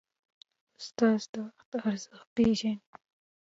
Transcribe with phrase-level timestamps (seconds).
[0.79, 2.75] استاد د وخت ارزښت پېژني.